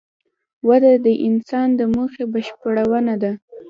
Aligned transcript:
وده 0.67 0.93
د 1.05 1.07
انسان 1.27 1.67
د 1.79 1.81
موخې 1.93 2.23
بشپړونه 2.33 3.13
ده. 3.21 3.31